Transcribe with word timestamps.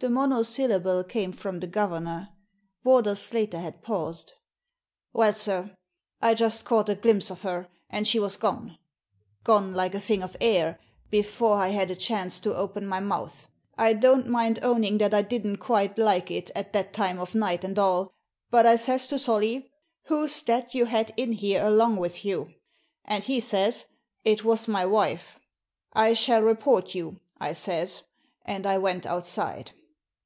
The 0.00 0.08
monosyllable 0.10 1.02
came 1.02 1.32
from 1.32 1.58
the 1.58 1.66
governor. 1.66 2.28
Warder 2.84 3.16
Slater 3.16 3.58
had 3.58 3.82
paused." 3.82 4.32
Well, 5.12 5.32
sir, 5.34 5.76
I 6.22 6.34
just 6.34 6.64
caught 6.64 6.88
a 6.88 6.94
glimpse 6.94 7.32
of 7.32 7.42
her, 7.42 7.66
and 7.90 8.06
she 8.06 8.20
was 8.20 8.36
gone— 8.36 8.78
gone 9.42 9.74
like 9.74 9.96
a 9.96 10.00
thing 10.00 10.22
of 10.22 10.36
air, 10.40 10.78
before 11.10 11.56
I 11.56 11.70
had 11.70 11.90
a 11.90 11.96
chance 11.96 12.38
to 12.38 12.54
open 12.54 12.86
my 12.86 13.00
mouth. 13.00 13.48
I 13.76 13.92
don't 13.92 14.28
mind 14.28 14.60
owning 14.62 14.98
that 14.98 15.12
I 15.12 15.22
didn't 15.22 15.56
quite 15.56 15.98
like 15.98 16.30
it, 16.30 16.52
at 16.54 16.72
that 16.74 16.92
time 16.92 17.18
of 17.18 17.34
night, 17.34 17.64
and 17.64 17.76
all; 17.76 18.12
but 18.52 18.66
I 18.66 18.76
says 18.76 19.08
to 19.08 19.18
Solly, 19.18 19.68
'Who's 20.04 20.42
that 20.42 20.76
you 20.76 20.84
had 20.84 21.12
in 21.16 21.32
here 21.32 21.66
along 21.66 21.96
with 21.96 22.24
you?' 22.24 22.54
And 23.04 23.24
he 23.24 23.40
says, 23.40 23.86
'It 24.24 24.44
was 24.44 24.68
my 24.68 24.86
wife.*' 24.86 25.40
I 25.92 26.12
shall 26.12 26.42
report 26.44 26.94
you,' 26.94 27.18
I 27.40 27.52
says, 27.52 28.04
and 28.44 28.64
I 28.64 28.78
went 28.78 29.04
outside." 29.04 29.72